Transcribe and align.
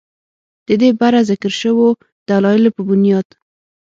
ددې 0.67 0.89
بره 0.99 1.21
ذکر 1.29 1.51
شوو 1.61 1.89
دلايلو 2.29 2.69
پۀ 2.75 2.81
بنياد 2.87 3.27